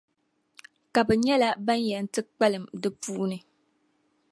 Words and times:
ka 0.93 1.01
bɛ 1.07 1.13
nyɛla 1.23 1.49
ban 1.65 1.79
yɛn 1.87 2.05
ti 2.13 2.19
kpalim 2.35 2.65
di 2.81 2.89
puuni, 3.01 3.37